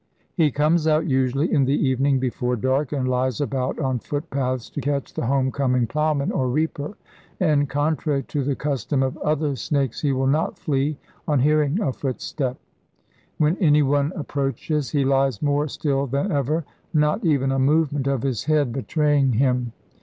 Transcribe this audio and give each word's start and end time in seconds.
He 0.33 0.49
comes 0.49 0.87
out 0.87 1.05
usually 1.05 1.53
in 1.53 1.65
the 1.65 1.79
evening 1.87 2.17
before 2.17 2.55
dark, 2.55 2.91
and 2.91 3.07
lies 3.07 3.39
about 3.39 3.77
on 3.77 3.99
footpaths 3.99 4.67
to 4.71 4.81
catch 4.81 5.13
the 5.13 5.27
home 5.27 5.51
coming 5.51 5.85
ploughman 5.85 6.31
or 6.31 6.49
reaper, 6.49 6.95
and, 7.39 7.69
contrary 7.69 8.23
to 8.23 8.43
the 8.43 8.55
custom 8.55 9.03
of 9.03 9.15
other 9.19 9.55
snakes, 9.55 10.01
he 10.01 10.11
will 10.11 10.25
not 10.25 10.57
flee 10.57 10.97
on 11.27 11.41
hearing 11.41 11.79
a 11.81 11.93
footstep. 11.93 12.57
When 13.37 13.57
anyone 13.57 14.11
approaches 14.15 14.89
he 14.89 15.05
lies 15.05 15.39
more 15.39 15.67
still 15.67 16.07
than 16.07 16.31
ever, 16.31 16.65
not 16.95 17.23
even 17.23 17.51
a 17.51 17.59
movement 17.59 18.07
of 18.07 18.23
his 18.23 18.45
head 18.45 18.73
betraying 18.73 19.33
him. 19.33 19.71